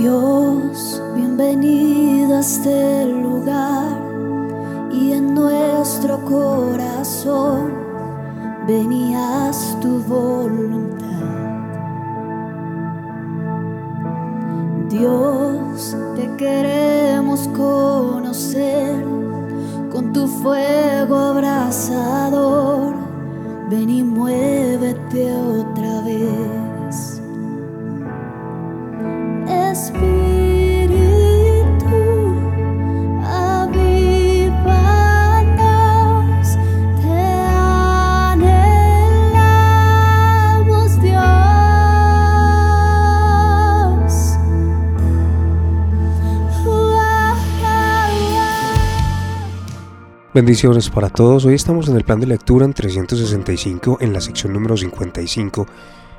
Dios, 0.00 1.02
bienvenido 1.16 2.36
a 2.36 2.40
este 2.40 3.04
lugar 3.06 4.00
y 4.92 5.12
en 5.12 5.34
nuestro 5.34 6.24
corazón 6.24 7.72
venías 8.68 9.76
tu 9.80 9.98
voluntad. 10.04 11.04
Dios, 14.88 15.96
te 16.14 16.30
queremos 16.36 17.48
conocer 17.48 19.04
con 19.90 20.12
tu 20.12 20.28
fuego 20.28 21.18
abrasador. 21.18 22.94
Ven 23.68 23.90
y 23.90 24.04
muévete 24.04 25.34
otra 25.34 25.67
Bendiciones 50.38 50.88
para 50.88 51.10
todos. 51.10 51.44
Hoy 51.46 51.54
estamos 51.54 51.88
en 51.88 51.96
el 51.96 52.04
plan 52.04 52.20
de 52.20 52.28
lectura 52.28 52.64
en 52.64 52.72
365 52.72 53.98
en 54.00 54.12
la 54.12 54.20
sección 54.20 54.52
número 54.52 54.76
55. 54.76 55.66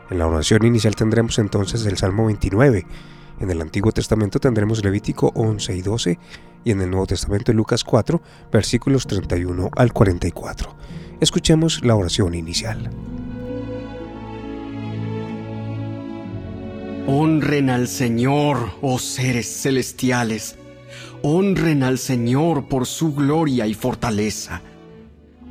En 0.10 0.20
la 0.20 0.28
oración 0.28 0.66
inicial 0.66 0.94
tendremos 0.94 1.40
entonces 1.40 1.86
el 1.86 1.96
Salmo 1.96 2.26
29. 2.26 2.86
En 3.40 3.50
el 3.50 3.62
Antiguo 3.62 3.94
Testamento 3.94 4.42
tendremos 4.42 4.84
Levítico 4.84 5.32
11 5.36 5.74
y 5.74 5.82
12 5.82 6.20
y 6.66 6.72
en 6.72 6.82
el 6.82 6.92
Nuevo 6.92 7.08
Testamento 7.08 7.54
Lucas 7.54 7.86
4 7.86 8.22
versículos 8.52 9.08
31 9.08 9.70
al 9.74 9.94
44. 9.94 10.76
Escuchemos 11.22 11.82
la 11.86 11.96
oración 11.96 12.36
inicial. 12.36 12.90
Honren 17.08 17.70
al 17.70 17.88
Señor, 17.88 18.72
oh 18.82 19.00
seres 19.00 19.62
celestiales 19.62 20.59
Honren 21.22 21.84
al 21.84 21.98
Señor 21.98 22.70
por 22.70 22.86
su 22.86 23.14
gloria 23.14 23.68
y 23.68 23.74
fortaleza. 23.74 24.62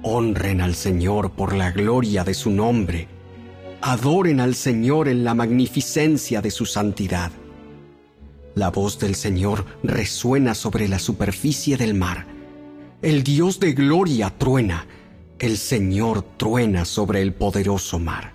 Honren 0.02 0.62
al 0.62 0.74
Señor 0.74 1.32
por 1.32 1.54
la 1.54 1.72
gloria 1.72 2.24
de 2.24 2.32
su 2.32 2.50
nombre. 2.50 3.06
Adoren 3.82 4.40
al 4.40 4.54
Señor 4.54 5.08
en 5.08 5.24
la 5.24 5.34
magnificencia 5.34 6.40
de 6.40 6.50
su 6.50 6.64
santidad. 6.64 7.32
La 8.54 8.70
voz 8.70 8.98
del 8.98 9.14
Señor 9.14 9.66
resuena 9.82 10.54
sobre 10.54 10.88
la 10.88 10.98
superficie 10.98 11.76
del 11.76 11.92
mar. 11.92 12.26
El 13.02 13.22
Dios 13.22 13.60
de 13.60 13.74
gloria 13.74 14.30
truena. 14.30 14.86
El 15.38 15.58
Señor 15.58 16.22
truena 16.38 16.86
sobre 16.86 17.20
el 17.20 17.34
poderoso 17.34 17.98
mar. 17.98 18.32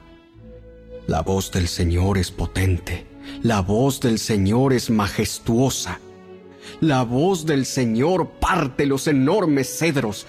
La 1.08 1.24
voz 1.24 1.52
del 1.52 1.68
Señor 1.68 2.20
es 2.20 2.30
potente. 2.30 3.08
La 3.42 3.62
voz 3.62 4.00
del 4.00 4.20
Señor 4.20 4.72
es 4.72 4.92
majestuosa. 4.92 6.00
La 6.82 7.04
voz 7.04 7.46
del 7.46 7.66
Señor 7.66 8.30
parte 8.40 8.86
los 8.86 9.08
enormes 9.08 9.78
cedros. 9.78 10.28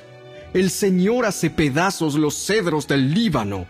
El 0.52 0.70
Señor 0.70 1.26
hace 1.26 1.50
pedazos 1.50 2.14
los 2.14 2.34
cedros 2.34 2.86
del 2.86 3.12
Líbano. 3.12 3.66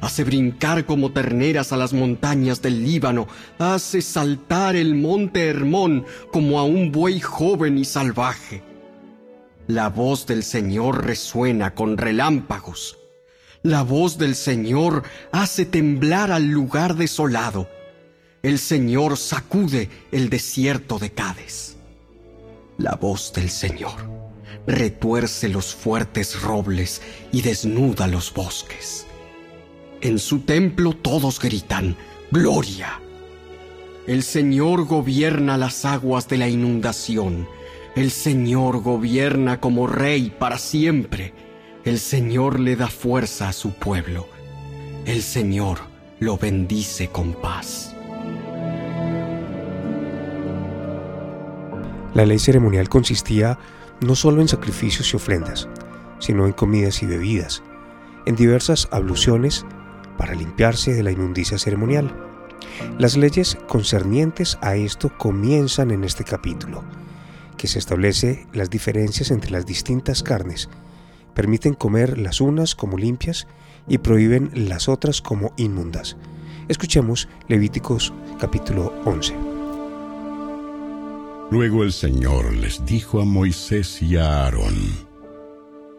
Hace 0.00 0.24
brincar 0.24 0.84
como 0.84 1.12
terneras 1.12 1.72
a 1.72 1.76
las 1.76 1.92
montañas 1.92 2.62
del 2.62 2.84
Líbano. 2.84 3.26
Hace 3.58 4.02
saltar 4.02 4.76
el 4.76 4.94
monte 4.94 5.46
Hermón 5.48 6.04
como 6.32 6.58
a 6.58 6.64
un 6.64 6.92
buey 6.92 7.20
joven 7.20 7.78
y 7.78 7.84
salvaje. 7.84 8.62
La 9.66 9.88
voz 9.88 10.26
del 10.26 10.44
Señor 10.44 11.04
resuena 11.04 11.74
con 11.74 11.98
relámpagos. 11.98 12.98
La 13.62 13.82
voz 13.82 14.18
del 14.18 14.36
Señor 14.36 15.02
hace 15.32 15.66
temblar 15.66 16.30
al 16.30 16.46
lugar 16.46 16.94
desolado. 16.94 17.68
El 18.42 18.60
Señor 18.60 19.16
sacude 19.16 19.90
el 20.12 20.30
desierto 20.30 21.00
de 21.00 21.10
Cádiz. 21.10 21.77
La 22.78 22.94
voz 22.94 23.32
del 23.32 23.50
Señor 23.50 24.18
retuerce 24.64 25.48
los 25.48 25.74
fuertes 25.74 26.40
robles 26.40 27.02
y 27.32 27.42
desnuda 27.42 28.06
los 28.06 28.32
bosques. 28.32 29.04
En 30.00 30.20
su 30.20 30.40
templo 30.40 30.92
todos 30.92 31.40
gritan, 31.40 31.96
Gloria. 32.30 33.00
El 34.06 34.22
Señor 34.22 34.84
gobierna 34.86 35.56
las 35.56 35.84
aguas 35.84 36.28
de 36.28 36.38
la 36.38 36.48
inundación. 36.48 37.48
El 37.96 38.12
Señor 38.12 38.80
gobierna 38.80 39.58
como 39.58 39.88
rey 39.88 40.32
para 40.38 40.58
siempre. 40.58 41.34
El 41.84 41.98
Señor 41.98 42.60
le 42.60 42.76
da 42.76 42.86
fuerza 42.86 43.48
a 43.48 43.52
su 43.52 43.72
pueblo. 43.72 44.28
El 45.04 45.22
Señor 45.22 45.80
lo 46.20 46.38
bendice 46.38 47.08
con 47.08 47.32
paz. 47.32 47.87
La 52.14 52.24
ley 52.24 52.38
ceremonial 52.38 52.88
consistía 52.88 53.58
no 54.00 54.14
solo 54.14 54.40
en 54.40 54.48
sacrificios 54.48 55.12
y 55.12 55.16
ofrendas, 55.16 55.68
sino 56.18 56.46
en 56.46 56.52
comidas 56.52 57.02
y 57.02 57.06
bebidas, 57.06 57.62
en 58.26 58.36
diversas 58.36 58.88
abluciones 58.90 59.66
para 60.16 60.34
limpiarse 60.34 60.92
de 60.92 61.02
la 61.02 61.10
inmundicia 61.10 61.58
ceremonial. 61.58 62.12
Las 62.98 63.16
leyes 63.16 63.56
concernientes 63.68 64.58
a 64.60 64.76
esto 64.76 65.10
comienzan 65.16 65.90
en 65.90 66.04
este 66.04 66.24
capítulo, 66.24 66.82
que 67.56 67.68
se 67.68 67.78
establece 67.78 68.46
las 68.52 68.70
diferencias 68.70 69.30
entre 69.30 69.50
las 69.50 69.66
distintas 69.66 70.22
carnes, 70.22 70.68
permiten 71.34 71.74
comer 71.74 72.18
las 72.18 72.40
unas 72.40 72.74
como 72.74 72.98
limpias 72.98 73.46
y 73.86 73.98
prohíben 73.98 74.50
las 74.54 74.88
otras 74.88 75.20
como 75.22 75.52
inmundas. 75.56 76.16
Escuchemos 76.68 77.28
Levíticos 77.48 78.12
capítulo 78.38 78.92
11. 79.04 79.57
Luego 81.50 81.82
el 81.82 81.92
Señor 81.92 82.52
les 82.54 82.84
dijo 82.84 83.22
a 83.22 83.24
Moisés 83.24 84.02
y 84.02 84.16
a 84.16 84.44
Aarón, 84.44 84.74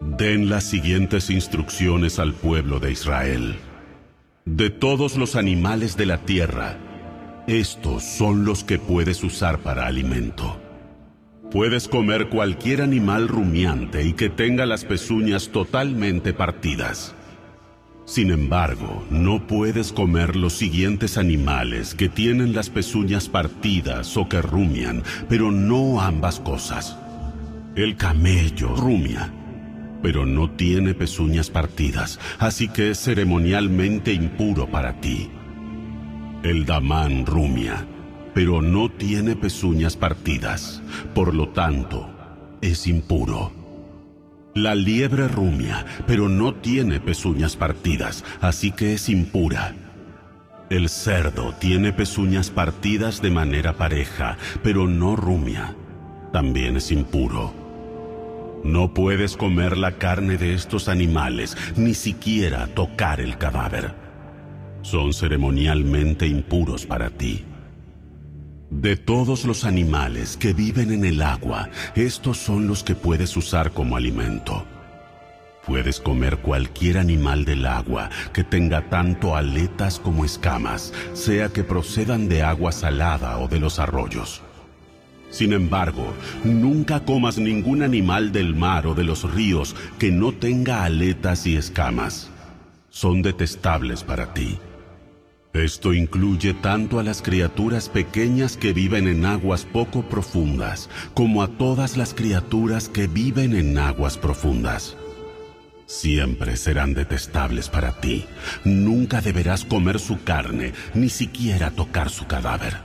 Den 0.00 0.48
las 0.48 0.62
siguientes 0.62 1.28
instrucciones 1.28 2.20
al 2.20 2.34
pueblo 2.34 2.78
de 2.78 2.92
Israel. 2.92 3.56
De 4.44 4.70
todos 4.70 5.16
los 5.16 5.34
animales 5.34 5.96
de 5.96 6.06
la 6.06 6.18
tierra, 6.18 6.78
estos 7.48 8.04
son 8.04 8.44
los 8.44 8.62
que 8.62 8.78
puedes 8.78 9.24
usar 9.24 9.58
para 9.58 9.86
alimento. 9.86 10.60
Puedes 11.50 11.88
comer 11.88 12.28
cualquier 12.28 12.80
animal 12.80 13.26
rumiante 13.26 14.04
y 14.04 14.12
que 14.12 14.30
tenga 14.30 14.66
las 14.66 14.84
pezuñas 14.84 15.48
totalmente 15.48 16.32
partidas. 16.32 17.16
Sin 18.10 18.32
embargo, 18.32 19.06
no 19.08 19.46
puedes 19.46 19.92
comer 19.92 20.34
los 20.34 20.54
siguientes 20.54 21.16
animales 21.16 21.94
que 21.94 22.08
tienen 22.08 22.56
las 22.56 22.68
pezuñas 22.68 23.28
partidas 23.28 24.16
o 24.16 24.28
que 24.28 24.42
rumian, 24.42 25.04
pero 25.28 25.52
no 25.52 26.00
ambas 26.00 26.40
cosas. 26.40 26.98
El 27.76 27.96
camello 27.96 28.74
rumia, 28.74 29.32
pero 30.02 30.26
no 30.26 30.50
tiene 30.50 30.92
pezuñas 30.92 31.50
partidas, 31.50 32.18
así 32.40 32.66
que 32.66 32.90
es 32.90 32.98
ceremonialmente 32.98 34.12
impuro 34.12 34.68
para 34.68 35.00
ti. 35.00 35.30
El 36.42 36.66
damán 36.66 37.26
rumia, 37.26 37.86
pero 38.34 38.60
no 38.60 38.90
tiene 38.90 39.36
pezuñas 39.36 39.96
partidas, 39.96 40.82
por 41.14 41.32
lo 41.32 41.50
tanto, 41.50 42.10
es 42.60 42.88
impuro. 42.88 43.59
La 44.54 44.74
liebre 44.74 45.28
rumia, 45.28 45.86
pero 46.08 46.28
no 46.28 46.54
tiene 46.54 46.98
pezuñas 46.98 47.54
partidas, 47.54 48.24
así 48.40 48.72
que 48.72 48.94
es 48.94 49.08
impura. 49.08 49.76
El 50.70 50.88
cerdo 50.88 51.54
tiene 51.60 51.92
pezuñas 51.92 52.50
partidas 52.50 53.22
de 53.22 53.30
manera 53.30 53.74
pareja, 53.74 54.38
pero 54.62 54.88
no 54.88 55.14
rumia. 55.14 55.76
También 56.32 56.76
es 56.76 56.90
impuro. 56.90 57.54
No 58.64 58.92
puedes 58.92 59.36
comer 59.36 59.76
la 59.76 59.98
carne 59.98 60.36
de 60.36 60.54
estos 60.54 60.88
animales, 60.88 61.56
ni 61.76 61.94
siquiera 61.94 62.66
tocar 62.66 63.20
el 63.20 63.38
cadáver. 63.38 63.94
Son 64.82 65.12
ceremonialmente 65.12 66.26
impuros 66.26 66.86
para 66.86 67.10
ti. 67.10 67.44
De 68.70 68.96
todos 68.96 69.44
los 69.46 69.64
animales 69.64 70.36
que 70.36 70.52
viven 70.52 70.92
en 70.92 71.04
el 71.04 71.22
agua, 71.22 71.68
estos 71.96 72.38
son 72.38 72.68
los 72.68 72.84
que 72.84 72.94
puedes 72.94 73.36
usar 73.36 73.72
como 73.72 73.96
alimento. 73.96 74.64
Puedes 75.66 75.98
comer 75.98 76.38
cualquier 76.38 76.98
animal 76.98 77.44
del 77.44 77.66
agua 77.66 78.10
que 78.32 78.44
tenga 78.44 78.88
tanto 78.88 79.34
aletas 79.34 79.98
como 79.98 80.24
escamas, 80.24 80.92
sea 81.14 81.48
que 81.48 81.64
procedan 81.64 82.28
de 82.28 82.44
agua 82.44 82.70
salada 82.70 83.38
o 83.38 83.48
de 83.48 83.58
los 83.58 83.80
arroyos. 83.80 84.40
Sin 85.30 85.52
embargo, 85.52 86.14
nunca 86.44 87.00
comas 87.00 87.38
ningún 87.38 87.82
animal 87.82 88.30
del 88.30 88.54
mar 88.54 88.86
o 88.86 88.94
de 88.94 89.02
los 89.02 89.28
ríos 89.34 89.74
que 89.98 90.12
no 90.12 90.30
tenga 90.30 90.84
aletas 90.84 91.44
y 91.44 91.56
escamas. 91.56 92.30
Son 92.88 93.20
detestables 93.20 94.04
para 94.04 94.32
ti. 94.32 94.60
Esto 95.52 95.92
incluye 95.92 96.54
tanto 96.54 97.00
a 97.00 97.02
las 97.02 97.22
criaturas 97.22 97.88
pequeñas 97.88 98.56
que 98.56 98.72
viven 98.72 99.08
en 99.08 99.24
aguas 99.24 99.64
poco 99.64 100.02
profundas, 100.02 100.88
como 101.12 101.42
a 101.42 101.48
todas 101.48 101.96
las 101.96 102.14
criaturas 102.14 102.88
que 102.88 103.08
viven 103.08 103.56
en 103.56 103.76
aguas 103.76 104.16
profundas. 104.16 104.96
Siempre 105.86 106.56
serán 106.56 106.94
detestables 106.94 107.68
para 107.68 108.00
ti. 108.00 108.26
Nunca 108.64 109.20
deberás 109.20 109.64
comer 109.64 109.98
su 109.98 110.22
carne, 110.22 110.72
ni 110.94 111.08
siquiera 111.08 111.72
tocar 111.72 112.10
su 112.10 112.28
cadáver. 112.28 112.76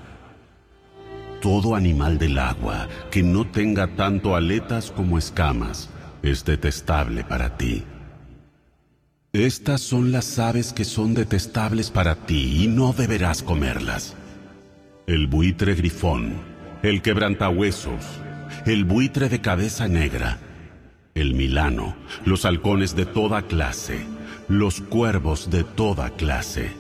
Todo 1.40 1.76
animal 1.76 2.18
del 2.18 2.40
agua 2.40 2.88
que 3.12 3.22
no 3.22 3.46
tenga 3.46 3.96
tanto 3.96 4.36
aletas 4.36 4.90
como 4.90 5.20
escamas 5.20 5.92
es 6.24 6.44
detestable 6.46 7.24
para 7.24 7.56
ti. 7.58 7.84
Estas 9.36 9.82
son 9.82 10.14
las 10.14 10.40
aves 10.40 10.72
que 10.72 10.86
son 10.86 11.14
detestables 11.14 11.92
para 11.92 12.16
ti 12.16 12.64
y 12.64 12.68
no 12.68 12.94
deberás 12.94 13.44
comerlas. 13.44 14.16
El 15.08 15.28
buitre 15.28 15.76
grifón, 15.76 16.36
el 16.84 17.02
quebrantahuesos, 17.02 18.02
el 18.66 18.86
buitre 18.86 19.28
de 19.28 19.42
cabeza 19.42 19.90
negra, 19.90 20.38
el 21.16 21.34
milano, 21.34 21.98
los 22.24 22.46
halcones 22.46 22.96
de 22.96 23.06
toda 23.06 23.42
clase, 23.42 24.06
los 24.48 24.80
cuervos 24.80 25.50
de 25.50 25.66
toda 25.66 26.12
clase, 26.12 26.72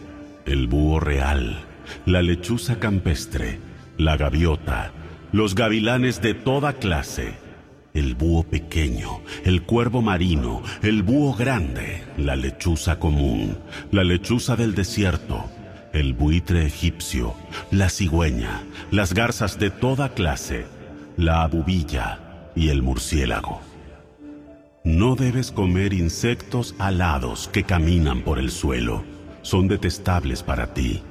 el 0.45 0.67
búho 0.67 1.01
real, 1.01 1.59
la 2.05 2.21
lechuza 2.21 2.79
campestre, 2.79 3.59
la 3.97 4.15
gaviota, 4.15 4.93
los 5.33 5.55
gavilanes 5.55 6.21
de 6.21 6.33
toda 6.33 6.71
clase, 6.71 7.33
el 7.95 8.13
búho 8.13 8.43
pequeño, 8.43 9.21
el 9.43 9.63
cuervo 9.63 10.03
marino, 10.03 10.61
el 10.83 11.01
búho 11.01 11.33
grande, 11.33 12.03
la 12.17 12.35
lechuza 12.35 12.99
común, 12.99 13.57
la 13.91 14.03
lechuza 14.03 14.55
del 14.55 14.75
desierto, 14.75 15.45
el 15.93 16.13
buitre 16.13 16.65
egipcio, 16.65 17.33
la 17.71 17.89
cigüeña, 17.89 18.61
las 18.91 19.13
garzas 19.13 19.57
de 19.57 19.71
toda 19.71 20.13
clase, 20.13 20.65
la 21.17 21.41
abubilla 21.41 22.51
y 22.55 22.69
el 22.69 22.83
murciélago. 22.83 23.61
No 24.83 25.15
debes 25.15 25.51
comer 25.51 25.93
insectos 25.93 26.75
alados 26.77 27.47
que 27.47 27.63
caminan 27.63 28.21
por 28.21 28.37
el 28.37 28.51
suelo, 28.51 29.03
son 29.41 29.67
detestables 29.67 30.43
para 30.43 30.73
ti. 30.73 31.01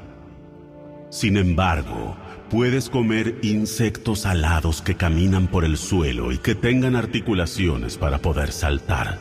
Sin 1.10 1.36
embargo, 1.36 2.16
Puedes 2.50 2.90
comer 2.90 3.38
insectos 3.42 4.26
alados 4.26 4.82
que 4.82 4.96
caminan 4.96 5.48
por 5.48 5.64
el 5.64 5.78
suelo 5.78 6.30
y 6.30 6.38
que 6.38 6.54
tengan 6.54 6.94
articulaciones 6.94 7.96
para 7.96 8.18
poder 8.18 8.52
saltar. 8.52 9.18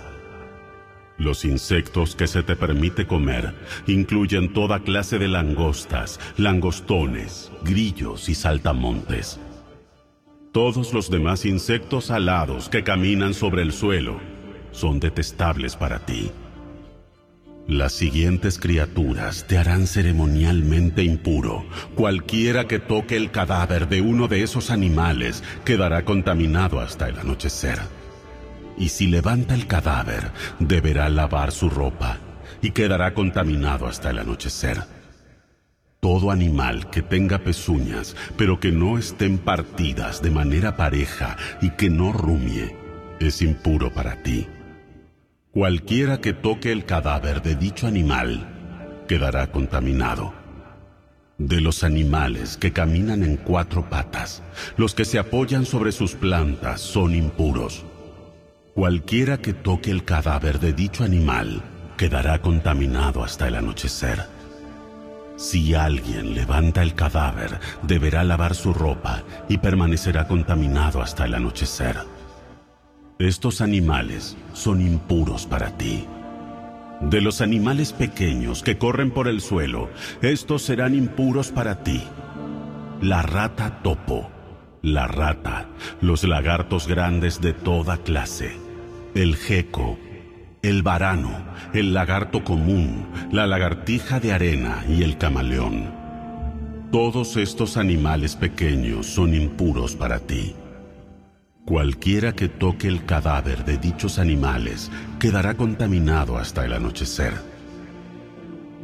Los 1.17 1.45
insectos 1.45 2.15
que 2.15 2.27
se 2.27 2.43
te 2.43 2.57
permite 2.57 3.07
comer 3.07 3.53
incluyen 3.87 4.51
toda 4.51 4.81
clase 4.81 5.19
de 5.19 5.29
langostas, 5.29 6.19
langostones, 6.37 7.49
grillos 7.63 8.27
y 8.27 8.35
saltamontes. 8.35 9.39
Todos 10.51 10.93
los 10.93 11.09
demás 11.09 11.45
insectos 11.45 12.11
alados 12.11 12.67
que 12.67 12.83
caminan 12.83 13.33
sobre 13.33 13.61
el 13.61 13.71
suelo 13.71 14.19
son 14.71 14.99
detestables 14.99 15.77
para 15.77 15.99
ti. 16.05 16.29
Las 17.67 17.93
siguientes 17.93 18.59
criaturas 18.59 19.45
te 19.47 19.57
harán 19.57 19.87
ceremonialmente 19.87 21.01
impuro. 21.01 21.65
Cualquiera 21.95 22.67
que 22.67 22.79
toque 22.79 23.15
el 23.15 23.31
cadáver 23.31 23.87
de 23.87 24.01
uno 24.01 24.27
de 24.27 24.43
esos 24.43 24.69
animales 24.69 25.43
quedará 25.63 26.03
contaminado 26.03 26.81
hasta 26.81 27.07
el 27.07 27.17
anochecer. 27.17 27.79
Y 28.77 28.89
si 28.89 29.07
levanta 29.07 29.53
el 29.53 29.65
cadáver, 29.65 30.31
deberá 30.59 31.07
lavar 31.07 31.53
su 31.53 31.69
ropa 31.69 32.17
y 32.61 32.71
quedará 32.71 33.13
contaminado 33.13 33.87
hasta 33.87 34.09
el 34.09 34.19
anochecer. 34.19 34.83
Todo 36.01 36.31
animal 36.31 36.89
que 36.89 37.01
tenga 37.01 37.39
pezuñas, 37.39 38.17
pero 38.35 38.59
que 38.59 38.73
no 38.73 38.97
estén 38.97 39.37
partidas 39.37 40.21
de 40.21 40.31
manera 40.31 40.75
pareja 40.75 41.37
y 41.61 41.69
que 41.69 41.89
no 41.89 42.11
rumie, 42.11 42.75
es 43.21 43.41
impuro 43.41 43.93
para 43.93 44.21
ti. 44.21 44.47
Cualquiera 45.53 46.19
que 46.19 46.33
toque 46.33 46.71
el 46.71 46.83
cadáver 46.83 47.43
de 47.43 47.55
dicho 47.55 47.85
animal 47.85 49.05
quedará 49.07 49.51
contaminado. 49.51 50.33
De 51.37 51.61
los 51.61 51.83
animales 51.83 52.57
que 52.57 52.73
caminan 52.73 53.21
en 53.21 53.37
cuatro 53.37 53.87
patas, 53.87 54.41
los 54.77 54.95
que 54.95 55.05
se 55.05 55.19
apoyan 55.19 55.67
sobre 55.67 55.91
sus 55.91 56.15
plantas 56.15 56.81
son 56.81 57.13
impuros. 57.13 57.85
Cualquiera 58.73 59.37
que 59.37 59.53
toque 59.53 59.91
el 59.91 60.03
cadáver 60.03 60.59
de 60.59 60.73
dicho 60.73 61.03
animal 61.03 61.61
quedará 61.97 62.41
contaminado 62.41 63.23
hasta 63.23 63.47
el 63.47 63.53
anochecer. 63.53 64.23
Si 65.35 65.75
alguien 65.75 66.33
levanta 66.33 66.81
el 66.81 66.95
cadáver, 66.95 67.59
deberá 67.83 68.23
lavar 68.23 68.55
su 68.55 68.73
ropa 68.73 69.21
y 69.49 69.59
permanecerá 69.59 70.27
contaminado 70.27 70.99
hasta 70.99 71.25
el 71.25 71.35
anochecer. 71.35 71.97
Estos 73.19 73.61
animales 73.61 74.35
son 74.53 74.81
impuros 74.81 75.45
para 75.45 75.77
ti. 75.77 76.05
De 76.99 77.21
los 77.21 77.41
animales 77.41 77.93
pequeños 77.93 78.63
que 78.63 78.79
corren 78.79 79.11
por 79.11 79.27
el 79.27 79.39
suelo, 79.39 79.89
estos 80.23 80.63
serán 80.63 80.95
impuros 80.95 81.51
para 81.51 81.83
ti. 81.83 82.01
La 83.01 83.21
rata 83.21 83.83
topo, 83.83 84.31
la 84.81 85.05
rata, 85.05 85.67
los 86.01 86.23
lagartos 86.23 86.87
grandes 86.87 87.39
de 87.39 87.53
toda 87.53 87.97
clase, 87.97 88.57
el 89.13 89.35
geco, 89.35 89.99
el 90.63 90.81
varano, 90.81 91.45
el 91.73 91.93
lagarto 91.93 92.43
común, 92.43 93.05
la 93.31 93.45
lagartija 93.45 94.19
de 94.19 94.33
arena 94.33 94.83
y 94.89 95.03
el 95.03 95.19
camaleón. 95.19 95.91
Todos 96.91 97.37
estos 97.37 97.77
animales 97.77 98.35
pequeños 98.35 99.05
son 99.05 99.35
impuros 99.35 99.95
para 99.95 100.19
ti. 100.19 100.55
Cualquiera 101.65 102.33
que 102.33 102.49
toque 102.49 102.89
el 102.89 103.05
cadáver 103.05 103.63
de 103.63 103.77
dichos 103.77 104.19
animales 104.19 104.91
quedará 105.17 105.55
contaminado 105.55 106.37
hasta 106.37 106.65
el 106.65 106.73
anochecer. 106.73 107.33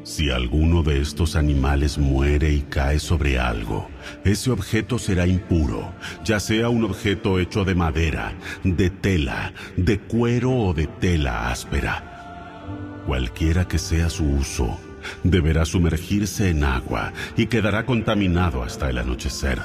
Si 0.04 0.32
alguno 0.32 0.82
de 0.82 1.02
estos 1.02 1.36
animales 1.36 1.98
muere 1.98 2.54
y 2.54 2.62
cae 2.62 3.00
sobre 3.00 3.38
algo, 3.38 3.90
ese 4.24 4.50
objeto 4.52 4.98
será 4.98 5.28
impuro, 5.28 5.94
ya 6.24 6.40
sea 6.40 6.70
un 6.70 6.86
objeto 6.86 7.38
hecho 7.40 7.66
de 7.66 7.76
madera, 7.76 8.32
de 8.64 8.90
tela, 8.90 9.54
de 9.76 10.00
cuero 10.00 10.52
o 10.52 10.74
de 10.74 10.88
tela 10.88 11.52
áspera. 11.52 12.64
Cualquiera 13.06 13.68
que 13.68 13.78
sea 13.78 14.10
su 14.10 14.24
uso, 14.24 14.80
deberá 15.26 15.66
sumergirse 15.66 16.50
en 16.50 16.64
agua 16.64 17.12
y 17.36 17.48
quedará 17.48 17.86
contaminado 17.86 18.64
hasta 18.64 18.90
el 18.90 19.00
anochecer. 19.00 19.60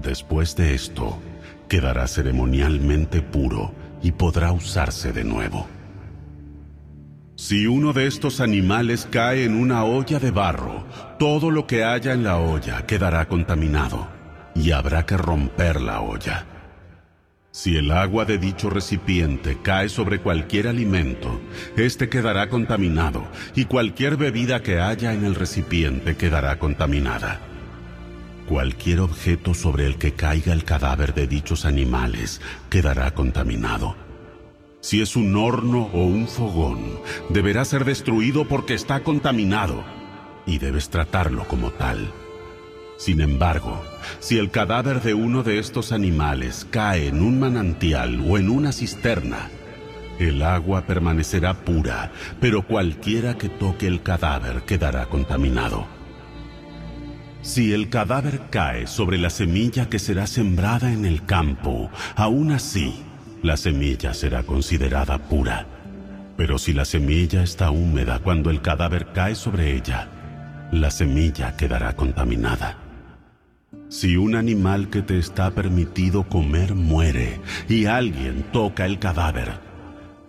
Después 0.00 0.54
de 0.54 0.74
esto, 0.74 1.20
quedará 1.68 2.06
ceremonialmente 2.06 3.22
puro 3.22 3.72
y 4.02 4.12
podrá 4.12 4.52
usarse 4.52 5.12
de 5.12 5.24
nuevo. 5.24 5.68
Si 7.36 7.68
uno 7.68 7.92
de 7.92 8.08
estos 8.08 8.40
animales 8.40 9.06
cae 9.08 9.44
en 9.44 9.54
una 9.54 9.84
olla 9.84 10.18
de 10.18 10.32
barro, 10.32 10.84
todo 11.20 11.52
lo 11.52 11.68
que 11.68 11.84
haya 11.84 12.12
en 12.12 12.24
la 12.24 12.38
olla 12.38 12.84
quedará 12.84 13.28
contaminado 13.28 14.08
y 14.56 14.72
habrá 14.72 15.06
que 15.06 15.16
romper 15.16 15.80
la 15.80 16.00
olla. 16.00 16.46
Si 17.50 17.76
el 17.76 17.90
agua 17.92 18.24
de 18.24 18.38
dicho 18.38 18.70
recipiente 18.70 19.58
cae 19.62 19.88
sobre 19.88 20.20
cualquier 20.20 20.68
alimento, 20.68 21.40
éste 21.76 22.08
quedará 22.08 22.48
contaminado 22.48 23.24
y 23.54 23.64
cualquier 23.64 24.16
bebida 24.16 24.62
que 24.62 24.80
haya 24.80 25.12
en 25.12 25.24
el 25.24 25.34
recipiente 25.34 26.16
quedará 26.16 26.58
contaminada. 26.58 27.40
Cualquier 28.48 29.00
objeto 29.00 29.52
sobre 29.52 29.84
el 29.84 29.98
que 29.98 30.14
caiga 30.14 30.54
el 30.54 30.64
cadáver 30.64 31.12
de 31.12 31.26
dichos 31.26 31.66
animales 31.66 32.40
quedará 32.70 33.12
contaminado. 33.12 33.94
Si 34.80 35.02
es 35.02 35.16
un 35.16 35.36
horno 35.36 35.90
o 35.92 36.04
un 36.04 36.26
fogón, 36.26 36.98
deberá 37.28 37.66
ser 37.66 37.84
destruido 37.84 38.48
porque 38.48 38.72
está 38.72 39.00
contaminado 39.00 39.84
y 40.46 40.56
debes 40.56 40.88
tratarlo 40.88 41.46
como 41.46 41.72
tal. 41.72 42.10
Sin 42.96 43.20
embargo, 43.20 43.82
si 44.18 44.38
el 44.38 44.50
cadáver 44.50 45.02
de 45.02 45.12
uno 45.12 45.42
de 45.42 45.58
estos 45.58 45.92
animales 45.92 46.66
cae 46.70 47.08
en 47.08 47.20
un 47.22 47.38
manantial 47.38 48.24
o 48.26 48.38
en 48.38 48.48
una 48.48 48.72
cisterna, 48.72 49.50
el 50.18 50.40
agua 50.40 50.86
permanecerá 50.86 51.52
pura, 51.52 52.12
pero 52.40 52.62
cualquiera 52.62 53.36
que 53.36 53.50
toque 53.50 53.86
el 53.86 54.02
cadáver 54.02 54.62
quedará 54.62 55.04
contaminado. 55.04 55.97
Si 57.42 57.72
el 57.72 57.88
cadáver 57.88 58.40
cae 58.50 58.86
sobre 58.86 59.16
la 59.16 59.30
semilla 59.30 59.88
que 59.88 59.98
será 59.98 60.26
sembrada 60.26 60.92
en 60.92 61.04
el 61.04 61.24
campo, 61.24 61.88
aún 62.16 62.50
así, 62.50 63.02
la 63.42 63.56
semilla 63.56 64.12
será 64.12 64.42
considerada 64.42 65.18
pura. 65.18 65.66
Pero 66.36 66.58
si 66.58 66.72
la 66.72 66.84
semilla 66.84 67.42
está 67.42 67.70
húmeda 67.70 68.18
cuando 68.18 68.50
el 68.50 68.60
cadáver 68.60 69.12
cae 69.12 69.34
sobre 69.36 69.76
ella, 69.76 70.08
la 70.72 70.90
semilla 70.90 71.56
quedará 71.56 71.94
contaminada. 71.94 72.76
Si 73.88 74.16
un 74.16 74.34
animal 74.34 74.90
que 74.90 75.02
te 75.02 75.18
está 75.18 75.52
permitido 75.52 76.28
comer 76.28 76.74
muere 76.74 77.40
y 77.68 77.86
alguien 77.86 78.44
toca 78.52 78.84
el 78.84 78.98
cadáver, 78.98 79.52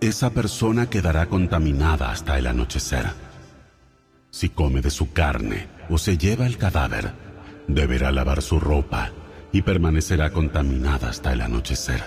esa 0.00 0.30
persona 0.30 0.88
quedará 0.88 1.26
contaminada 1.26 2.10
hasta 2.10 2.38
el 2.38 2.46
anochecer. 2.46 3.06
Si 4.30 4.48
come 4.48 4.80
de 4.80 4.90
su 4.90 5.12
carne 5.12 5.79
o 5.90 5.98
se 5.98 6.16
lleva 6.16 6.46
el 6.46 6.56
cadáver, 6.56 7.12
deberá 7.66 8.12
lavar 8.12 8.42
su 8.42 8.60
ropa 8.60 9.10
y 9.52 9.62
permanecerá 9.62 10.30
contaminada 10.30 11.08
hasta 11.08 11.32
el 11.32 11.40
anochecer. 11.40 12.02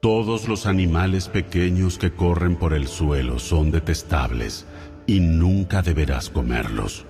Todos 0.00 0.48
los 0.48 0.66
animales 0.66 1.28
pequeños 1.28 1.98
que 1.98 2.12
corren 2.12 2.56
por 2.56 2.72
el 2.72 2.86
suelo 2.86 3.38
son 3.38 3.70
detestables 3.70 4.66
y 5.06 5.20
nunca 5.20 5.82
deberás 5.82 6.30
comerlos. 6.30 7.04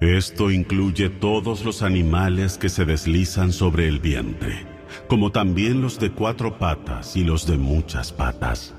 Esto 0.00 0.50
incluye 0.50 1.08
todos 1.08 1.64
los 1.64 1.82
animales 1.82 2.58
que 2.58 2.68
se 2.68 2.84
deslizan 2.84 3.52
sobre 3.52 3.88
el 3.88 3.98
vientre, 3.98 4.66
como 5.08 5.32
también 5.32 5.80
los 5.80 5.98
de 5.98 6.10
cuatro 6.10 6.58
patas 6.58 7.16
y 7.16 7.24
los 7.24 7.46
de 7.46 7.56
muchas 7.56 8.12
patas. 8.12 8.74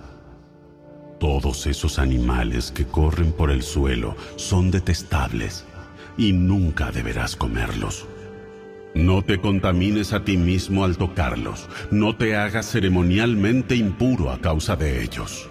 Todos 1.20 1.66
esos 1.66 1.98
animales 1.98 2.72
que 2.72 2.86
corren 2.86 3.32
por 3.32 3.50
el 3.50 3.64
suelo 3.64 4.16
son 4.36 4.70
detestables 4.70 5.66
y 6.18 6.34
nunca 6.34 6.92
deberás 6.92 7.36
comerlos. 7.36 8.08
No 8.94 9.22
te 9.22 9.40
contamines 9.40 10.14
a 10.14 10.24
ti 10.24 10.38
mismo 10.38 10.84
al 10.84 10.98
tocarlos, 10.98 11.70
no 11.92 12.16
te 12.16 12.36
hagas 12.36 12.72
ceremonialmente 12.72 13.76
impuro 13.76 14.32
a 14.32 14.40
causa 14.40 14.76
de 14.76 15.04
ellos, 15.04 15.50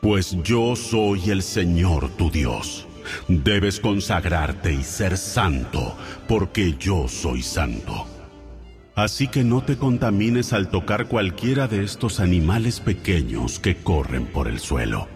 pues 0.00 0.36
yo 0.42 0.76
soy 0.76 1.30
el 1.30 1.42
Señor 1.42 2.10
tu 2.10 2.30
Dios. 2.30 2.86
Debes 3.28 3.80
consagrarte 3.80 4.72
y 4.72 4.82
ser 4.82 5.16
santo, 5.16 5.96
porque 6.28 6.74
yo 6.78 7.08
soy 7.08 7.42
santo. 7.42 8.06
Así 8.94 9.26
que 9.26 9.42
no 9.42 9.62
te 9.62 9.76
contamines 9.76 10.52
al 10.52 10.68
tocar 10.68 11.08
cualquiera 11.08 11.66
de 11.66 11.82
estos 11.82 12.20
animales 12.20 12.80
pequeños 12.80 13.58
que 13.58 13.76
corren 13.76 14.26
por 14.26 14.46
el 14.46 14.60
suelo. 14.60 15.08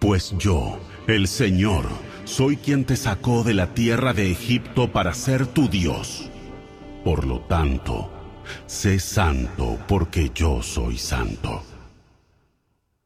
Pues 0.00 0.34
yo, 0.38 0.80
el 1.06 1.28
Señor, 1.28 1.84
soy 2.28 2.58
quien 2.58 2.84
te 2.84 2.94
sacó 2.94 3.42
de 3.42 3.54
la 3.54 3.72
tierra 3.72 4.12
de 4.12 4.30
Egipto 4.30 4.92
para 4.92 5.14
ser 5.14 5.46
tu 5.46 5.68
Dios. 5.68 6.28
Por 7.02 7.26
lo 7.26 7.40
tanto, 7.40 8.12
sé 8.66 9.00
santo 9.00 9.78
porque 9.88 10.30
yo 10.34 10.62
soy 10.62 10.98
santo. 10.98 11.62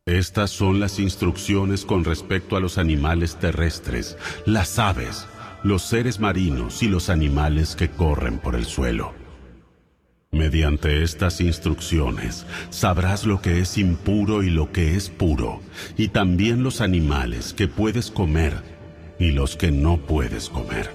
Estas 0.06 0.50
son 0.50 0.80
las 0.80 0.98
instrucciones 0.98 1.84
con 1.84 2.02
respecto 2.04 2.56
a 2.56 2.60
los 2.60 2.78
animales 2.78 3.36
terrestres, 3.36 4.18
las 4.44 4.80
aves, 4.80 5.24
los 5.62 5.82
seres 5.82 6.18
marinos 6.18 6.82
y 6.82 6.88
los 6.88 7.08
animales 7.08 7.76
que 7.76 7.90
corren 7.90 8.38
por 8.38 8.56
el 8.56 8.66
suelo. 8.66 9.14
Mediante 10.32 11.04
estas 11.04 11.40
instrucciones 11.40 12.44
sabrás 12.70 13.24
lo 13.24 13.40
que 13.40 13.60
es 13.60 13.78
impuro 13.78 14.42
y 14.42 14.50
lo 14.50 14.72
que 14.72 14.96
es 14.96 15.10
puro, 15.10 15.60
y 15.96 16.08
también 16.08 16.64
los 16.64 16.80
animales 16.80 17.52
que 17.52 17.68
puedes 17.68 18.10
comer 18.10 18.71
y 19.22 19.30
los 19.30 19.56
que 19.56 19.70
no 19.70 19.98
puedes 19.98 20.48
comer. 20.48 20.90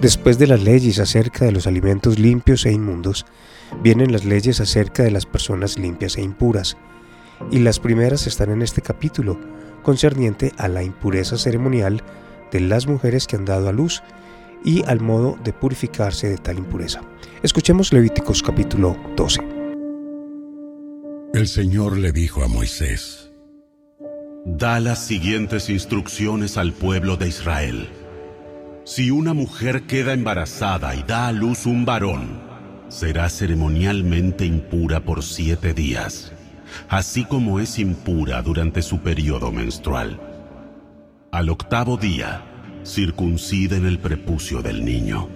Después 0.00 0.38
de 0.38 0.46
las 0.46 0.62
leyes 0.62 0.98
acerca 0.98 1.44
de 1.44 1.52
los 1.52 1.66
alimentos 1.66 2.18
limpios 2.18 2.64
e 2.64 2.72
inmundos, 2.72 3.26
vienen 3.82 4.10
las 4.10 4.24
leyes 4.24 4.60
acerca 4.60 5.02
de 5.02 5.10
las 5.10 5.26
personas 5.26 5.78
limpias 5.78 6.16
e 6.16 6.22
impuras, 6.22 6.78
y 7.50 7.58
las 7.58 7.80
primeras 7.80 8.26
están 8.26 8.50
en 8.50 8.62
este 8.62 8.80
capítulo, 8.80 9.38
concerniente 9.82 10.52
a 10.56 10.68
la 10.68 10.82
impureza 10.82 11.36
ceremonial 11.36 12.02
de 12.50 12.60
las 12.60 12.86
mujeres 12.86 13.26
que 13.26 13.36
han 13.36 13.44
dado 13.44 13.68
a 13.68 13.72
luz 13.72 14.02
y 14.64 14.82
al 14.86 15.00
modo 15.00 15.38
de 15.44 15.52
purificarse 15.52 16.28
de 16.28 16.38
tal 16.38 16.58
impureza. 16.58 17.02
Escuchemos 17.42 17.92
Levíticos 17.92 18.42
capítulo 18.42 18.96
12. 19.16 19.40
El 21.34 21.46
Señor 21.46 21.98
le 21.98 22.12
dijo 22.12 22.42
a 22.42 22.48
Moisés, 22.48 23.29
Da 24.46 24.80
las 24.80 25.04
siguientes 25.04 25.68
instrucciones 25.68 26.56
al 26.56 26.72
pueblo 26.72 27.18
de 27.18 27.28
Israel. 27.28 27.88
Si 28.84 29.10
una 29.10 29.34
mujer 29.34 29.82
queda 29.82 30.14
embarazada 30.14 30.94
y 30.94 31.02
da 31.02 31.28
a 31.28 31.32
luz 31.32 31.66
un 31.66 31.84
varón, 31.84 32.40
será 32.88 33.28
ceremonialmente 33.28 34.46
impura 34.46 35.00
por 35.00 35.22
siete 35.22 35.74
días, 35.74 36.32
así 36.88 37.26
como 37.26 37.60
es 37.60 37.78
impura 37.78 38.40
durante 38.40 38.80
su 38.80 39.00
periodo 39.00 39.52
menstrual. 39.52 40.18
Al 41.30 41.50
octavo 41.50 41.98
día, 41.98 42.42
circunciden 42.82 43.84
el 43.84 43.98
prepucio 43.98 44.62
del 44.62 44.86
niño. 44.86 45.28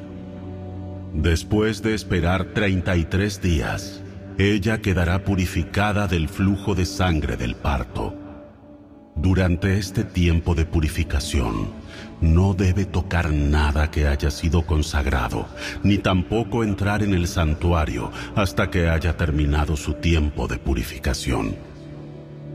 Después 1.12 1.82
de 1.82 1.94
esperar 1.94 2.54
33 2.54 3.42
días, 3.42 4.02
ella 4.38 4.80
quedará 4.80 5.25
purificada 5.25 6.08
del 6.08 6.30
flujo 6.30 6.75
de 6.75 6.87
sangre 6.87 7.37
del 7.37 7.54
parto. 7.54 8.24
Durante 9.16 9.78
este 9.78 10.02
tiempo 10.02 10.56
de 10.56 10.66
purificación, 10.66 11.68
no 12.21 12.52
debe 12.52 12.85
tocar 12.85 13.33
nada 13.33 13.90
que 13.90 14.09
haya 14.09 14.30
sido 14.30 14.62
consagrado, 14.62 15.47
ni 15.85 15.99
tampoco 15.99 16.64
entrar 16.64 17.02
en 17.02 17.14
el 17.14 17.28
santuario 17.28 18.11
hasta 18.35 18.71
que 18.71 18.88
haya 18.88 19.16
terminado 19.16 19.76
su 19.76 19.94
tiempo 19.94 20.49
de 20.49 20.59
purificación. 20.59 21.54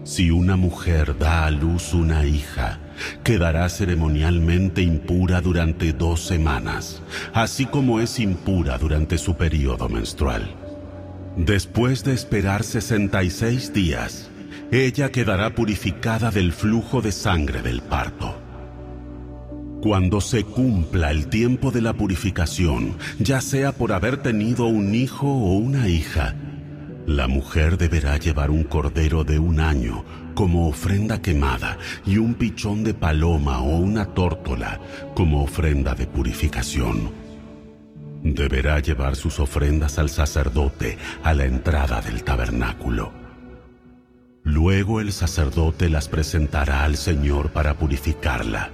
Si 0.03 0.31
una 0.31 0.57
mujer 0.57 1.17
da 1.17 1.45
a 1.45 1.51
luz 1.51 1.93
una 1.93 2.25
hija, 2.25 2.79
quedará 3.23 3.69
ceremonialmente 3.69 4.81
impura 4.81 5.39
durante 5.39 5.93
dos 5.93 6.25
semanas, 6.25 7.01
así 7.33 7.67
como 7.67 8.01
es 8.01 8.19
impura 8.19 8.77
durante 8.77 9.17
su 9.17 9.35
periodo 9.35 9.87
menstrual. 9.87 10.55
Después 11.37 12.03
de 12.03 12.13
esperar 12.13 12.63
66 12.63 13.71
días, 13.71 14.28
ella 14.71 15.11
quedará 15.11 15.55
purificada 15.55 16.29
del 16.29 16.53
flujo 16.53 17.01
de 17.01 17.11
sangre 17.11 17.61
del 17.61 17.81
parto. 17.81 18.35
Cuando 19.81 20.21
se 20.21 20.43
cumpla 20.43 21.09
el 21.09 21.27
tiempo 21.27 21.71
de 21.71 21.81
la 21.81 21.93
purificación, 21.93 22.97
ya 23.17 23.41
sea 23.41 23.71
por 23.71 23.93
haber 23.93 24.17
tenido 24.17 24.65
un 24.65 24.93
hijo 24.93 25.27
o 25.27 25.53
una 25.53 25.87
hija, 25.87 26.35
la 27.07 27.27
mujer 27.27 27.77
deberá 27.77 28.17
llevar 28.17 28.51
un 28.51 28.63
cordero 28.63 29.23
de 29.23 29.39
un 29.39 29.59
año 29.59 30.05
como 30.35 30.67
ofrenda 30.67 31.21
quemada 31.21 31.79
y 32.05 32.17
un 32.17 32.35
pichón 32.35 32.83
de 32.83 32.93
paloma 32.93 33.61
o 33.61 33.77
una 33.77 34.05
tórtola 34.05 34.79
como 35.15 35.43
ofrenda 35.43 35.95
de 35.95 36.05
purificación. 36.05 37.09
Deberá 38.21 38.79
llevar 38.79 39.15
sus 39.15 39.39
ofrendas 39.39 39.97
al 39.97 40.09
sacerdote 40.09 40.97
a 41.23 41.33
la 41.33 41.45
entrada 41.45 42.01
del 42.01 42.23
tabernáculo. 42.23 43.18
Luego 44.49 44.99
el 44.99 45.11
sacerdote 45.11 45.89
las 45.89 46.07
presentará 46.07 46.83
al 46.83 46.97
Señor 46.97 47.51
para 47.51 47.75
purificarla. 47.75 48.71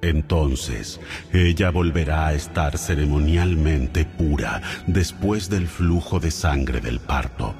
Entonces 0.00 0.98
ella 1.30 1.70
volverá 1.70 2.28
a 2.28 2.32
estar 2.32 2.78
ceremonialmente 2.78 4.06
pura 4.06 4.62
después 4.86 5.50
del 5.50 5.68
flujo 5.68 6.20
de 6.20 6.30
sangre 6.30 6.80
del 6.80 7.00
parto. 7.00 7.54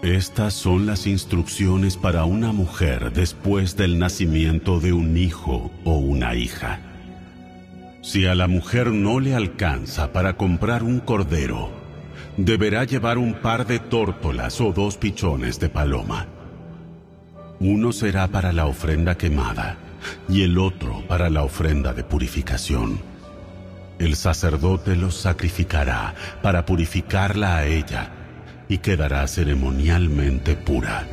Estas 0.00 0.54
son 0.54 0.86
las 0.86 1.06
instrucciones 1.06 1.98
para 1.98 2.24
una 2.24 2.52
mujer 2.52 3.12
después 3.12 3.76
del 3.76 3.98
nacimiento 3.98 4.80
de 4.80 4.94
un 4.94 5.18
hijo 5.18 5.72
o 5.84 5.98
una 5.98 6.34
hija. 6.34 6.80
Si 8.00 8.24
a 8.24 8.34
la 8.34 8.48
mujer 8.48 8.92
no 8.92 9.20
le 9.20 9.34
alcanza 9.34 10.10
para 10.10 10.38
comprar 10.38 10.84
un 10.84 11.00
cordero, 11.00 11.83
deberá 12.36 12.84
llevar 12.84 13.18
un 13.18 13.34
par 13.34 13.66
de 13.66 13.78
tórtolas 13.78 14.60
o 14.60 14.72
dos 14.72 14.96
pichones 14.96 15.60
de 15.60 15.68
paloma. 15.68 16.26
Uno 17.60 17.92
será 17.92 18.28
para 18.28 18.52
la 18.52 18.66
ofrenda 18.66 19.16
quemada 19.16 19.76
y 20.28 20.42
el 20.42 20.58
otro 20.58 21.02
para 21.06 21.30
la 21.30 21.44
ofrenda 21.44 21.92
de 21.92 22.02
purificación. 22.02 23.00
El 23.98 24.16
sacerdote 24.16 24.96
los 24.96 25.14
sacrificará 25.14 26.14
para 26.42 26.66
purificarla 26.66 27.56
a 27.56 27.66
ella 27.66 28.10
y 28.68 28.78
quedará 28.78 29.26
ceremonialmente 29.28 30.56
pura. 30.56 31.06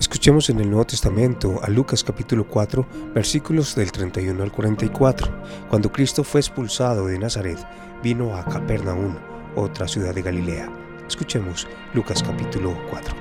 Escuchemos 0.00 0.50
en 0.50 0.60
el 0.60 0.68
Nuevo 0.68 0.86
Testamento 0.86 1.60
a 1.62 1.68
Lucas 1.70 2.02
capítulo 2.02 2.46
4 2.48 2.86
versículos 3.14 3.74
del 3.74 3.92
31 3.92 4.42
al 4.42 4.52
44. 4.52 5.42
Cuando 5.70 5.92
Cristo 5.92 6.24
fue 6.24 6.40
expulsado 6.40 7.06
de 7.06 7.18
Nazaret, 7.18 7.58
vino 8.02 8.36
a 8.36 8.44
Capernaum, 8.44 9.14
otra 9.56 9.88
ciudad 9.88 10.14
de 10.14 10.22
Galilea. 10.22 10.70
Escuchemos 11.06 11.66
Lucas 11.92 12.22
capítulo 12.22 12.76
4. 12.90 13.14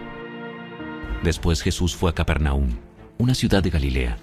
Después 1.24 1.62
Jesús 1.62 1.96
fue 1.96 2.10
a 2.10 2.14
Capernaum, 2.14 2.70
una 3.18 3.34
ciudad 3.34 3.64
de 3.64 3.70
Galilea, 3.70 4.18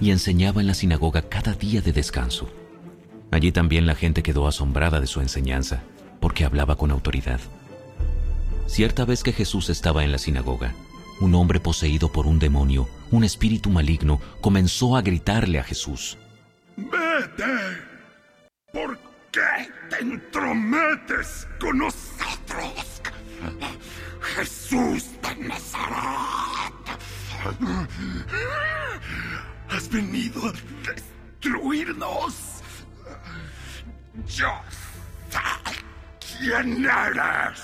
y 0.00 0.10
enseñaba 0.10 0.60
en 0.60 0.66
la 0.66 0.74
sinagoga 0.74 1.22
cada 1.22 1.54
día 1.54 1.80
de 1.80 1.92
descanso. 1.92 2.48
Allí 3.30 3.52
también 3.52 3.86
la 3.86 3.94
gente 3.94 4.22
quedó 4.22 4.46
asombrada 4.46 5.00
de 5.00 5.06
su 5.06 5.20
enseñanza, 5.20 5.82
porque 6.20 6.44
hablaba 6.44 6.76
con 6.76 6.90
autoridad. 6.90 7.40
Cierta 8.66 9.04
vez 9.04 9.22
que 9.22 9.32
Jesús 9.32 9.70
estaba 9.70 10.04
en 10.04 10.12
la 10.12 10.18
sinagoga, 10.18 10.74
un 11.20 11.34
hombre 11.34 11.60
poseído 11.60 12.10
por 12.10 12.26
un 12.26 12.38
demonio, 12.38 12.88
un 13.10 13.24
espíritu 13.24 13.70
maligno, 13.70 14.20
comenzó 14.40 14.96
a 14.96 15.02
gritarle 15.02 15.58
a 15.58 15.64
Jesús. 15.64 16.18
Vete. 16.76 17.91
¿Por 20.02 20.10
qué 20.10 20.18
te 20.18 20.26
entrometes 20.26 21.46
con 21.60 21.78
nosotros? 21.78 23.02
Jesús 24.34 25.10
de 25.22 25.48
Nazaret, 25.48 26.74
Has 29.68 29.88
venido 29.88 30.48
a 30.48 30.52
destruirnos. 31.42 32.62
Yo 34.26 34.52
sé 35.30 35.38
quién 36.38 36.84
eres. 36.84 37.62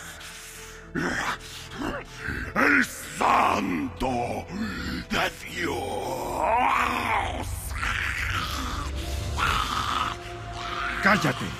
El 2.54 2.84
santo 2.84 4.46
de 5.10 5.30
Dios. 5.50 5.76
Cállate. 11.02 11.57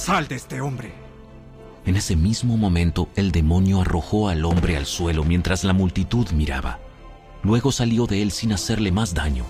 Sal 0.00 0.28
de 0.28 0.36
este 0.36 0.62
hombre. 0.62 0.94
En 1.84 1.94
ese 1.94 2.16
mismo 2.16 2.56
momento 2.56 3.10
el 3.16 3.32
demonio 3.32 3.82
arrojó 3.82 4.30
al 4.30 4.46
hombre 4.46 4.78
al 4.78 4.86
suelo 4.86 5.24
mientras 5.24 5.62
la 5.62 5.74
multitud 5.74 6.26
miraba. 6.30 6.78
Luego 7.42 7.70
salió 7.70 8.06
de 8.06 8.22
él 8.22 8.30
sin 8.30 8.54
hacerle 8.54 8.92
más 8.92 9.12
daño. 9.12 9.44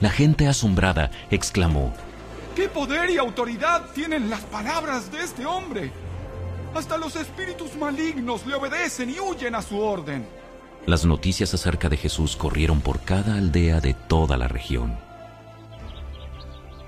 La 0.00 0.10
gente 0.10 0.46
asombrada 0.46 1.10
exclamó, 1.32 1.92
¿Qué 2.54 2.68
poder 2.68 3.10
y 3.10 3.18
autoridad 3.18 3.90
tienen 3.92 4.30
las 4.30 4.42
palabras 4.42 5.10
de 5.10 5.24
este 5.24 5.44
hombre? 5.44 5.90
Hasta 6.72 6.96
los 6.96 7.16
espíritus 7.16 7.74
malignos 7.74 8.46
le 8.46 8.54
obedecen 8.54 9.10
y 9.10 9.18
huyen 9.18 9.56
a 9.56 9.60
su 9.60 9.76
orden. 9.80 10.24
Las 10.86 11.04
noticias 11.04 11.52
acerca 11.52 11.88
de 11.88 11.96
Jesús 11.96 12.36
corrieron 12.36 12.80
por 12.80 13.00
cada 13.00 13.34
aldea 13.34 13.80
de 13.80 13.94
toda 13.94 14.36
la 14.36 14.46
región. 14.46 14.96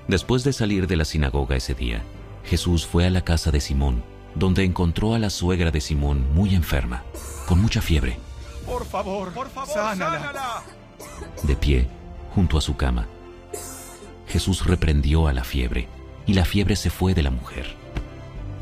Después 0.06 0.44
de 0.44 0.52
salir 0.52 0.86
de 0.86 0.94
la 0.94 1.04
sinagoga 1.04 1.56
ese 1.56 1.74
día, 1.74 2.04
Jesús 2.44 2.86
fue 2.86 3.06
a 3.06 3.10
la 3.10 3.22
casa 3.22 3.50
de 3.50 3.60
Simón, 3.60 4.02
donde 4.34 4.64
encontró 4.64 5.14
a 5.14 5.18
la 5.18 5.30
suegra 5.30 5.70
de 5.70 5.80
Simón 5.80 6.32
muy 6.34 6.54
enferma, 6.54 7.04
con 7.46 7.60
mucha 7.60 7.80
fiebre. 7.80 8.18
Por 8.66 8.84
favor, 8.84 9.32
por 9.32 9.48
favor, 9.50 9.74
sánala. 9.74 10.62
De 11.42 11.56
pie, 11.56 11.88
junto 12.34 12.58
a 12.58 12.60
su 12.60 12.76
cama, 12.76 13.06
Jesús 14.28 14.64
reprendió 14.64 15.28
a 15.28 15.32
la 15.32 15.44
fiebre, 15.44 15.88
y 16.26 16.34
la 16.34 16.44
fiebre 16.44 16.76
se 16.76 16.90
fue 16.90 17.14
de 17.14 17.22
la 17.22 17.30
mujer. 17.30 17.74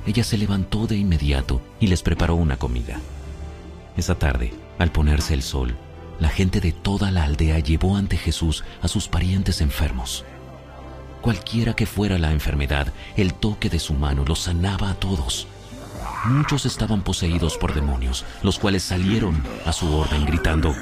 Ella 0.06 0.24
se 0.24 0.38
levantó 0.38 0.86
de 0.86 0.96
inmediato 0.96 1.60
y 1.78 1.86
les 1.86 2.02
preparó 2.02 2.34
una 2.34 2.56
comida. 2.56 3.00
Esa 3.96 4.16
tarde, 4.16 4.52
al 4.78 4.90
ponerse 4.90 5.34
el 5.34 5.42
sol, 5.42 5.76
la 6.18 6.28
gente 6.28 6.60
de 6.60 6.72
toda 6.72 7.10
la 7.10 7.24
aldea 7.24 7.58
llevó 7.58 7.96
ante 7.96 8.16
Jesús 8.16 8.64
a 8.82 8.88
sus 8.88 9.08
parientes 9.08 9.60
enfermos. 9.60 10.24
Cualquiera 11.20 11.74
que 11.74 11.86
fuera 11.86 12.18
la 12.18 12.32
enfermedad, 12.32 12.92
el 13.16 13.34
toque 13.34 13.68
de 13.68 13.78
su 13.78 13.94
mano 13.94 14.24
los 14.24 14.40
sanaba 14.40 14.90
a 14.90 14.94
todos. 14.94 15.46
Muchos 16.24 16.66
estaban 16.66 17.02
poseídos 17.02 17.56
por 17.58 17.74
demonios, 17.74 18.24
los 18.42 18.58
cuales 18.58 18.82
salieron 18.82 19.42
a 19.66 19.72
su 19.72 19.94
orden 19.94 20.24
gritando, 20.24 20.74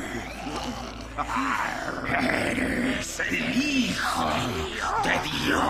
Eres 2.20 3.20
el 3.20 3.62
Hijo 3.62 4.30
de 5.04 5.46
Dios. 5.46 5.62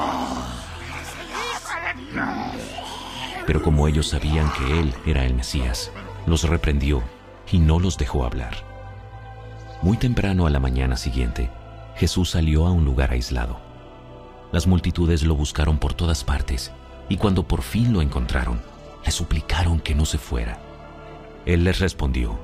pero 3.46 3.62
como 3.62 3.88
ellos 3.88 4.08
sabían 4.08 4.52
que 4.52 4.78
él 4.78 4.94
era 5.06 5.24
el 5.24 5.32
Mesías, 5.32 5.90
los 6.26 6.42
reprendió 6.42 7.02
y 7.50 7.58
no 7.58 7.80
los 7.80 7.96
dejó 7.96 8.26
hablar. 8.26 8.54
Muy 9.80 9.96
temprano 9.96 10.46
a 10.46 10.50
la 10.50 10.60
mañana 10.60 10.98
siguiente, 10.98 11.50
Jesús 11.96 12.28
salió 12.30 12.66
a 12.66 12.72
un 12.72 12.84
lugar 12.84 13.10
aislado. 13.12 13.67
Las 14.52 14.66
multitudes 14.66 15.22
lo 15.22 15.34
buscaron 15.34 15.78
por 15.78 15.94
todas 15.94 16.24
partes 16.24 16.72
y 17.08 17.16
cuando 17.16 17.46
por 17.46 17.62
fin 17.62 17.92
lo 17.92 18.02
encontraron, 18.02 18.60
le 19.04 19.10
suplicaron 19.10 19.80
que 19.80 19.94
no 19.94 20.04
se 20.04 20.18
fuera. 20.18 20.58
Él 21.46 21.64
les 21.64 21.78
respondió, 21.78 22.38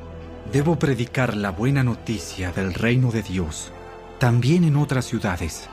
Debo 0.52 0.78
predicar 0.78 1.36
la 1.36 1.50
buena 1.50 1.82
noticia 1.82 2.52
del 2.52 2.74
reino 2.74 3.10
de 3.10 3.22
Dios, 3.22 3.72
también 4.18 4.64
en 4.64 4.76
otras 4.76 5.06
ciudades, 5.06 5.68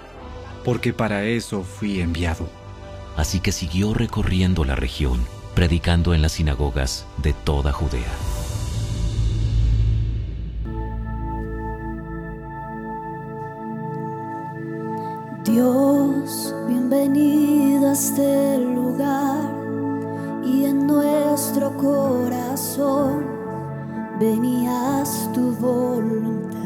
porque 0.63 0.93
para 0.93 1.23
eso 1.25 1.63
fui 1.63 2.01
enviado. 2.01 2.49
así 3.17 3.39
que 3.41 3.51
siguió 3.51 3.93
recorriendo 3.93 4.63
la 4.63 4.75
región, 4.75 5.19
predicando 5.53 6.13
en 6.13 6.21
las 6.21 6.33
sinagogas 6.33 7.05
de 7.17 7.33
toda 7.33 7.73
Judea. 7.73 8.30
Dios, 15.51 16.55
bienvenido 16.65 17.89
a 17.89 17.91
este 17.91 18.57
lugar 18.57 19.51
y 20.45 20.63
en 20.63 20.87
nuestro 20.87 21.75
corazón 21.75 23.25
venías 24.17 25.29
tu 25.33 25.51
voluntad. 25.55 26.57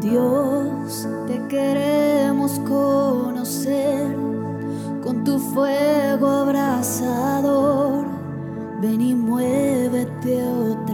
Dios, 0.00 1.08
te 1.26 1.44
queremos 1.48 2.60
conocer 2.60 4.14
con 5.02 5.24
tu 5.24 5.40
fuego 5.40 6.28
abrasador. 6.28 8.04
Ven 8.80 9.00
y 9.00 9.14
muévete 9.16 10.46
otra 10.46 10.89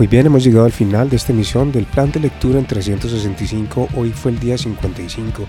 Muy 0.00 0.06
bien, 0.06 0.24
hemos 0.24 0.42
llegado 0.42 0.64
al 0.64 0.72
final 0.72 1.10
de 1.10 1.16
esta 1.16 1.32
emisión 1.32 1.72
del 1.72 1.84
plan 1.84 2.10
de 2.10 2.20
lectura 2.20 2.58
en 2.58 2.64
365. 2.64 3.90
Hoy 3.94 4.12
fue 4.12 4.30
el 4.30 4.40
día 4.40 4.56
55. 4.56 5.46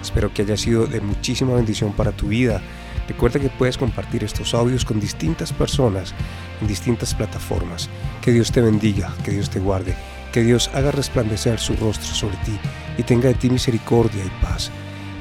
Espero 0.00 0.32
que 0.32 0.42
haya 0.42 0.56
sido 0.56 0.86
de 0.86 1.00
muchísima 1.00 1.56
bendición 1.56 1.92
para 1.92 2.12
tu 2.12 2.28
vida. 2.28 2.62
Recuerda 3.08 3.40
que 3.40 3.48
puedes 3.48 3.76
compartir 3.76 4.22
estos 4.22 4.54
audios 4.54 4.84
con 4.84 5.00
distintas 5.00 5.52
personas 5.52 6.14
en 6.60 6.68
distintas 6.68 7.12
plataformas. 7.12 7.90
Que 8.22 8.30
Dios 8.30 8.52
te 8.52 8.60
bendiga, 8.60 9.12
que 9.24 9.32
Dios 9.32 9.50
te 9.50 9.58
guarde, 9.58 9.96
que 10.32 10.44
Dios 10.44 10.70
haga 10.74 10.92
resplandecer 10.92 11.58
su 11.58 11.74
rostro 11.74 12.14
sobre 12.14 12.36
ti 12.44 12.56
y 12.98 13.02
tenga 13.02 13.26
de 13.26 13.34
ti 13.34 13.50
misericordia 13.50 14.24
y 14.24 14.44
paz. 14.44 14.70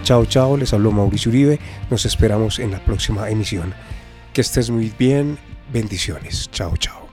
Chao, 0.03 0.23
chao, 0.27 0.55
les 0.55 0.71
habló 0.71 0.91
Mauricio 0.91 1.31
Uribe. 1.31 1.59
Nos 1.89 2.05
esperamos 2.05 2.59
en 2.59 2.69
la 2.69 2.85
próxima 2.85 3.27
emisión. 3.27 3.73
Que 4.33 4.41
estés 4.41 4.69
muy 4.69 4.93
bien. 4.99 5.39
Bendiciones. 5.73 6.47
Chao, 6.51 6.77
chao. 6.77 7.06